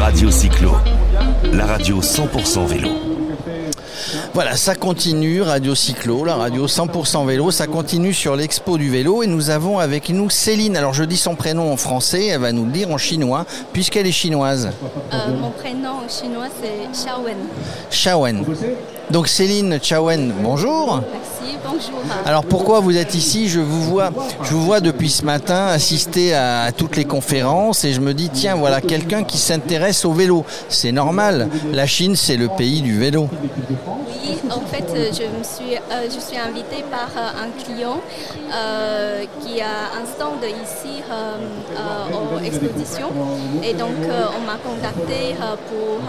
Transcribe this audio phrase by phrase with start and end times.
[0.00, 0.72] Radio Cyclo,
[1.52, 2.88] la radio 100% vélo.
[4.34, 9.22] Voilà, ça continue, Radio Cyclo, la radio 100% vélo, ça continue sur l'expo du vélo
[9.22, 10.76] et nous avons avec nous Céline.
[10.76, 14.06] Alors je dis son prénom en français, elle va nous le dire en chinois, puisqu'elle
[14.06, 14.70] est chinoise.
[15.12, 17.36] Euh, mon prénom en chinois c'est Xiaowen.
[17.90, 18.44] Shawen.
[19.10, 21.02] Donc Céline Chawen, bonjour.
[21.12, 21.33] Merci,
[21.64, 22.00] bonjour.
[22.24, 23.48] Alors pourquoi vous êtes ici?
[23.48, 24.10] Je vous vois,
[24.42, 28.30] je vous vois depuis ce matin assister à, toutes les conférences et je me dis
[28.30, 30.44] tiens voilà quelqu'un qui s'intéresse au vélo.
[30.68, 31.48] C'est normal.
[31.72, 33.28] La Chine c'est le pays du vélo.
[34.24, 38.00] Oui, en fait je me suis, euh, je suis invitée par euh, un client
[38.52, 41.02] euh, qui a un stand ici
[42.12, 43.10] aux expositions
[43.62, 45.34] et donc on m'a contacté
[45.68, 46.00] pour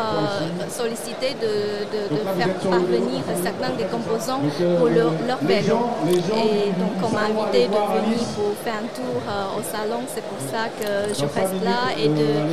[0.70, 4.42] solliciter de, de, de faire venir certains des composants
[4.78, 9.64] pour leur, Et donc on m'a invité de venir pour faire un tour euh, au
[9.64, 10.02] salon.
[10.14, 12.46] C'est pour ça que je reste là et de,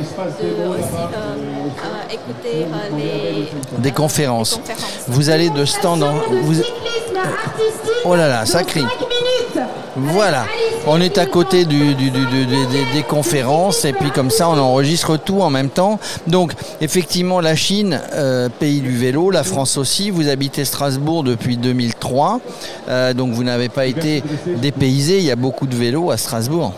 [0.69, 2.65] aussi euh, euh, écouter
[2.97, 4.59] les des conférences.
[5.07, 6.13] Vous allez de stand en...
[6.43, 6.61] Vous...
[8.05, 8.85] Oh là là, ça crie.
[9.95, 10.45] Voilà,
[10.87, 15.49] on est à côté du, des, conférences et puis comme ça on enregistre tout en
[15.49, 15.99] même temps.
[16.27, 21.57] Donc effectivement la Chine, euh, pays du vélo, la France aussi, vous habitez Strasbourg depuis
[21.57, 22.39] 2003,
[22.89, 26.73] euh, donc vous n'avez pas été dépaysé, il y a beaucoup de vélos à Strasbourg.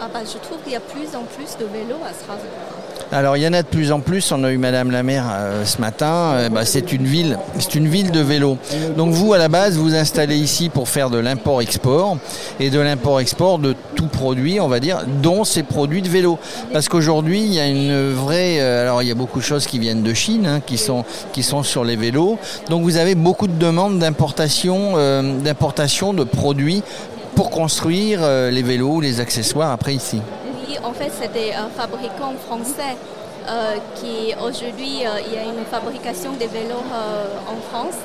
[0.00, 2.85] Ah bah, je trouve qu'il y a plus en plus de vélos à Strasbourg.
[3.12, 4.32] Alors il y en a de plus en plus.
[4.32, 6.32] On a eu Madame la maire euh, ce matin.
[6.34, 8.58] Euh, bah, c'est une ville, c'est une ville de vélo.
[8.96, 12.18] Donc vous à la base vous installez ici pour faire de l'import-export
[12.58, 16.38] et de l'import-export de tout produit, on va dire, dont ces produits de vélo.
[16.72, 19.66] Parce qu'aujourd'hui il y a une vraie, euh, alors il y a beaucoup de choses
[19.66, 20.76] qui viennent de Chine, hein, qui
[21.42, 22.38] sont sur les vélos.
[22.70, 24.94] Donc vous avez beaucoup de demandes d'importation,
[25.44, 26.82] d'importation de produits
[27.34, 30.20] pour construire les vélos, les accessoires après ici
[30.82, 32.96] en fait, c'est des euh, fabricants français
[33.48, 36.84] euh, qui aujourd'hui, euh, il y a une fabrication des vélos
[37.48, 38.02] en France.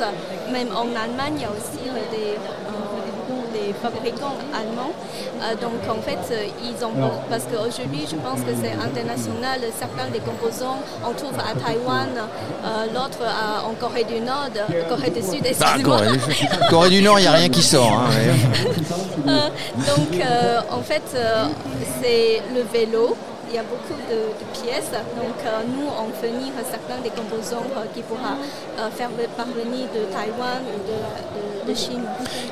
[0.51, 2.37] Même en Allemagne, il y a aussi des,
[3.73, 4.93] fabricants allemands.
[5.61, 6.33] donc en fait,
[6.63, 6.91] ils ont
[7.29, 9.59] parce qu'aujourd'hui, je pense que c'est international.
[9.77, 12.09] Certains des composants, on trouve à Taïwan,
[12.93, 13.23] l'autre
[13.65, 14.49] en Corée du Nord,
[14.89, 15.45] Corée du Sud.
[15.61, 15.75] Ah,
[16.69, 18.03] Corée, du Nord, il n'y a rien qui sort.
[19.27, 20.21] Hein, donc
[20.71, 21.03] en fait,
[22.01, 23.15] c'est le vélo
[23.51, 24.91] il y a beaucoup de, pièces.
[25.19, 30.07] Donc euh, nous, on fournit certains des composants euh, qui pourra euh, faire parvenir de
[30.07, 30.97] Taïwan ou de,
[31.75, 32.01] Chine.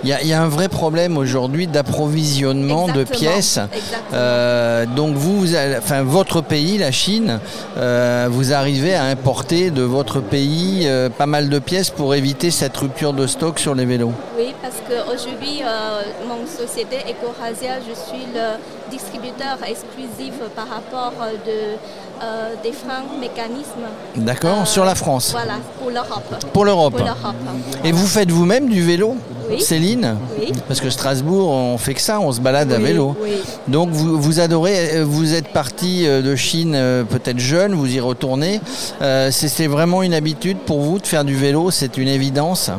[0.04, 3.60] Il y, a, un vrai problème aujourd'hui d'approvisionnement de pièces.
[4.96, 7.40] donc vous, enfin votre pays, la Chine,
[7.76, 10.88] vous arrivez à importer de votre pays
[11.18, 14.14] pas mal de pièces pour éviter cette rupture de stock sur les vélos.
[14.38, 15.62] Oui, parce qu'aujourd'hui,
[16.28, 18.58] mon société EcoRasia, je suis le
[18.90, 21.78] distributeur exclusif par rapport euh, de,
[22.24, 23.88] euh, des freins mécanismes.
[24.16, 26.46] D'accord, sur la France Voilà, pour l'Europe.
[26.54, 27.02] Pour l'Europe.
[27.84, 29.16] Et vous faites vous-même du vélo
[29.50, 29.62] oui.
[29.62, 30.52] Céline oui.
[30.68, 33.16] Parce que Strasbourg, on fait que ça, on se balade à vélo.
[33.68, 36.74] Donc vous, vous adorez, vous êtes parti de Chine
[37.10, 38.62] peut-être jeune, vous y retournez.
[39.32, 42.70] c'est vraiment une habitude pour vous de faire du vélo, c'est une évidence?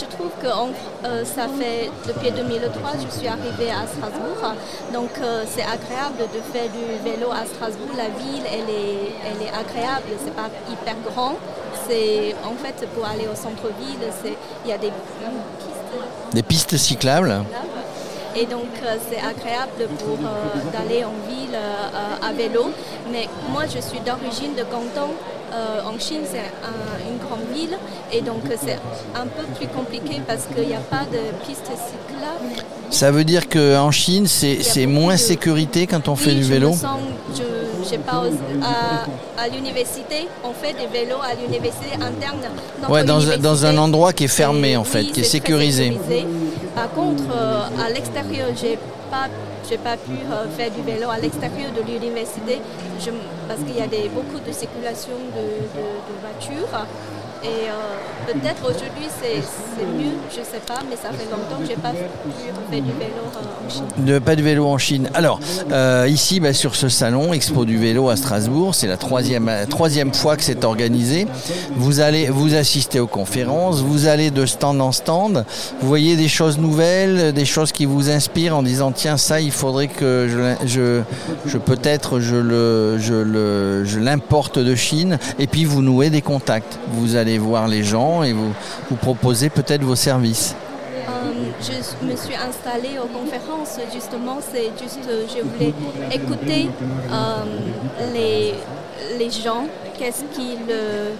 [0.00, 4.54] Je trouve que euh, ça fait depuis 2003, je suis arrivée à Strasbourg.
[4.92, 7.88] Donc, euh, c'est agréable de faire du vélo à Strasbourg.
[7.96, 10.08] La ville, elle est, elle est agréable.
[10.22, 11.36] C'est pas hyper grand.
[11.88, 14.00] C'est en fait pour aller au centre-ville,
[14.64, 16.32] il y a des pistes.
[16.32, 17.44] Des pistes cyclables.
[18.34, 20.18] Et donc euh, c'est agréable pour
[20.72, 21.56] d'aller en ville
[22.22, 22.70] à vélo.
[23.10, 25.12] Mais moi je suis d'origine de Canton
[25.52, 26.38] euh, en Chine, c'est
[27.08, 27.76] une grande ville
[28.12, 28.78] et donc c'est
[29.14, 32.64] un peu plus compliqué parce qu'il n'y a pas de piste cyclable.
[32.90, 36.72] Ça veut dire qu'en Chine, c'est moins sécurité quand on fait du vélo
[37.90, 38.24] je, pas,
[39.38, 42.38] à, l'université, on fait des vélos à l'université interne.
[42.88, 45.96] Ouais, dans, dans, un endroit qui est fermé en fait, qui est, sécurisé.
[46.76, 48.76] Par contre, euh, à l'extérieur, j'ai
[49.10, 49.28] pas
[49.66, 52.60] j'ai pas pu euh, faire du vélo à l'extérieur de l'université
[53.48, 56.86] parce qu'il y a beaucoup de circulation de voitures.
[57.44, 59.36] Et euh, peut-être aujourd'hui c'est
[59.84, 62.92] mieux, je ne sais pas, mais ça fait longtemps que je n'ai pas fait du
[62.92, 64.20] vélo euh, en Chine.
[64.20, 65.10] pas de vélo en Chine.
[65.14, 65.38] Alors,
[65.70, 70.14] euh, ici, bah, sur ce salon, Expo du vélo à Strasbourg, c'est la troisième, troisième
[70.14, 71.26] fois que c'est organisé.
[71.76, 75.44] Vous allez vous assister aux conférences, vous allez de stand en stand,
[75.80, 79.52] vous voyez des choses nouvelles, des choses qui vous inspirent en disant tiens, ça, il
[79.52, 80.28] faudrait que
[80.64, 86.22] je, peut-être je le, je le, je l'importe de Chine, et puis vous nouez des
[86.22, 86.78] contacts.
[87.38, 88.52] Voir les gens et vous,
[88.88, 90.54] vous proposez peut-être vos services
[91.08, 95.72] euh, je me suis installée aux conférences, justement, c'est juste, je voulais
[96.12, 96.68] écouter
[97.10, 97.44] euh,
[98.12, 98.54] les,
[99.18, 99.64] les gens,
[99.98, 101.10] qu'est-ce qu'ils euh,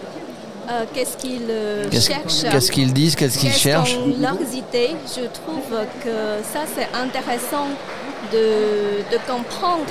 [0.69, 2.43] euh, qu'est-ce qu'ils euh, Qu'est-ce cherchent.
[2.51, 3.97] qu'est-ce qu'ils disent, qu'est-ce qu'ils cherchent?
[4.21, 4.97] leurs idées?
[5.07, 5.69] Je trouve
[6.03, 7.69] que ça, c'est intéressant
[8.33, 9.85] de, de comprendre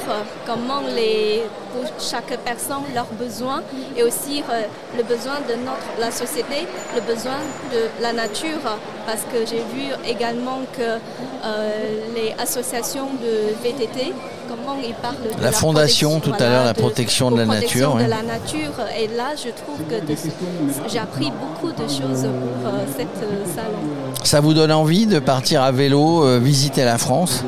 [0.45, 1.44] comment les,
[1.74, 3.62] pour chaque personne leurs besoins
[3.95, 4.63] et aussi euh,
[4.98, 7.39] le besoin de notre, la société, le besoin
[7.72, 8.60] de la nature.
[9.06, 11.72] Parce que j'ai vu également que euh,
[12.16, 14.13] les associations de VTT,
[14.50, 17.45] comment ils parlent de La fondation, protection, tout à l'heure, la de- protection de la
[17.45, 18.10] protection nature, de oui.
[18.10, 18.74] la nature.
[19.00, 22.24] Et là, je trouve que j'ai appris beaucoup de choses
[22.63, 23.78] pour euh, cette salon.
[24.24, 27.44] Ça vous donne envie de partir à vélo, visiter la France?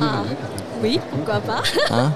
[0.00, 0.22] Ah,
[0.82, 1.62] oui, pourquoi pas.
[1.90, 2.12] hein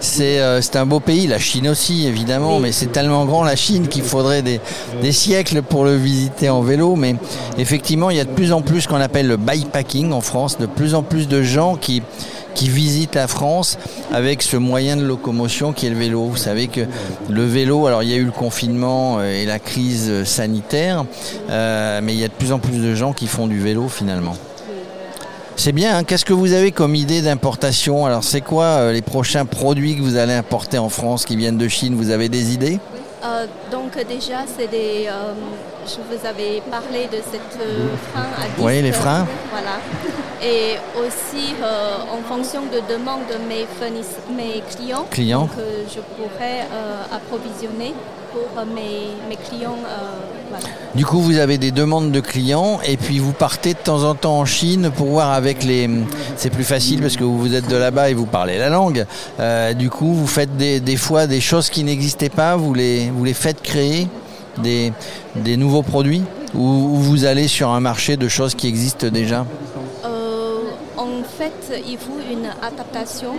[0.00, 2.62] c'est euh, c'est un beau pays, la Chine aussi évidemment, Oui.
[2.62, 4.60] mais c'est tellement grand la Chine qu'il faudrait des,
[5.02, 6.94] des siècles pour le visiter en vélo.
[6.96, 7.16] Mais
[7.58, 10.58] effectivement, il y a de plus en plus ce qu'on appelle le bikepacking en France,
[10.58, 12.02] de plus en plus de gens qui,
[12.54, 13.76] qui visitent la France
[14.12, 16.24] avec ce moyen de locomotion qui est le vélo.
[16.26, 16.82] Vous savez que
[17.28, 21.04] le vélo, alors il y a eu le confinement euh, et la crise euh, sanitaire,
[21.50, 23.88] euh, mais il y a de plus en plus de gens qui font du vélo
[23.88, 24.36] finalement.
[25.56, 26.04] C'est bien, hein.
[26.04, 28.06] qu'est-ce que vous avez comme idée d'importation?
[28.06, 31.58] Alors c'est quoi euh, les prochains produits que vous allez importer en France qui viennent
[31.58, 31.94] de Chine?
[31.94, 32.80] Vous avez des idées?
[33.24, 35.06] Euh, donc déjà, c'est des.
[35.08, 35.32] euh,
[35.86, 38.58] je vous avais parlé de cette euh, frein à disque.
[38.58, 39.26] Oui, les freins.
[39.50, 39.78] Voilà.
[40.42, 43.66] Et aussi, euh, en fonction de demande de mes,
[44.70, 46.66] clients, euh, je pourrais
[47.12, 47.94] approvisionner
[48.32, 49.76] pour mes, mes clients.
[50.50, 50.66] voilà.
[50.94, 54.14] Du coup, vous avez des demandes de clients et puis vous partez de temps en
[54.14, 55.88] temps en Chine pour voir avec les...
[56.36, 59.06] C'est plus facile parce que vous êtes de là-bas et vous parlez la langue.
[59.78, 63.24] Du coup, vous faites des, des fois des choses qui n'existaient pas, vous les, vous
[63.24, 64.08] les faites créer,
[64.58, 64.92] des,
[65.36, 66.22] des nouveaux produits
[66.54, 66.60] ou,
[66.94, 69.40] ou vous allez sur un marché de choses qui existent déjà
[70.04, 70.60] Euh,
[70.96, 71.60] en fait,
[71.92, 73.34] il faut une adaptation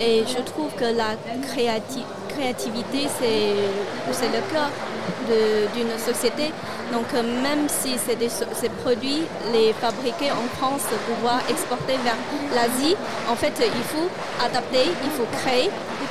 [0.00, 1.12] et je trouve que la
[1.48, 4.70] créati- créativité, c'est le cœur
[5.74, 6.46] d'une société.
[6.94, 7.92] Donc euh, même si
[8.60, 12.18] ces produits, les fabriqués en France, pouvoir exporter vers
[12.54, 12.94] l'Asie,
[13.32, 14.08] en fait, il faut
[14.48, 15.68] adapter, il faut créer,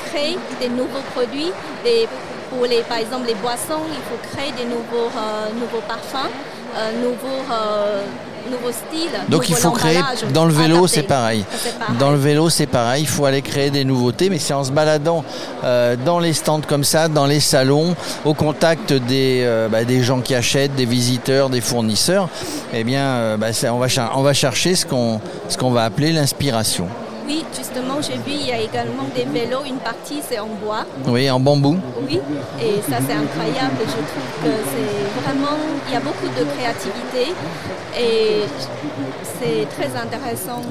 [0.10, 1.52] créer des nouveaux produits,
[1.86, 2.08] des,
[2.56, 6.30] pour les, par exemple les boissons, il faut créer des nouveaux, euh, nouveaux parfums,
[6.76, 8.04] euh, nouveaux, euh,
[8.50, 9.10] nouveaux styles.
[9.30, 10.00] Donc il faut créer
[10.34, 10.96] dans le vélo, adapter.
[10.96, 11.46] c'est pareil.
[12.00, 13.04] Dans le vélo, c'est pareil.
[13.04, 15.24] Il faut aller créer des nouveautés, mais c'est en se baladant
[15.64, 20.36] dans les stands comme ça, dans les salons, au contact des, bah, des gens qui
[20.36, 22.30] achètent, des visiteurs, des fournisseurs.
[22.74, 25.20] Eh bien, bah, on, va on va chercher ce qu'on
[25.50, 26.88] ce qu'on va appeler l'inspiration.
[27.28, 30.86] Oui, justement, j'ai vu, il y a également des vélos, une partie c'est en bois.
[31.08, 31.78] Oui, en bambou.
[32.08, 32.20] Oui,
[32.62, 33.78] et ça c'est incroyable.
[33.80, 35.58] Je trouve que c'est vraiment,
[35.88, 37.34] il y a beaucoup de créativité
[37.98, 38.42] et
[39.40, 40.62] c'est très intéressant.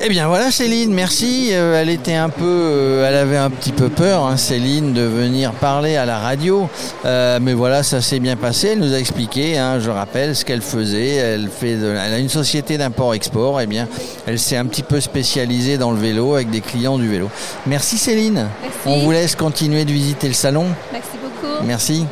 [0.00, 1.50] Eh bien voilà Céline, merci.
[1.52, 5.02] Euh, elle était un peu, euh, elle avait un petit peu peur, hein, Céline, de
[5.02, 6.68] venir parler à la radio.
[7.04, 8.68] Euh, mais voilà, ça s'est bien passé.
[8.72, 11.14] Elle nous a expliqué, hein, je rappelle, ce qu'elle faisait.
[11.14, 13.60] Elle fait, de- elle a une société d'import-export.
[13.60, 13.88] Eh bien,
[14.26, 17.30] elle s'est un petit peu spécialisée dans le vélo avec des clients du vélo.
[17.66, 18.48] Merci Céline.
[18.62, 18.76] Merci.
[18.86, 20.66] On vous laisse continuer de visiter le salon.
[20.92, 21.64] Merci beaucoup.
[21.64, 22.04] Merci.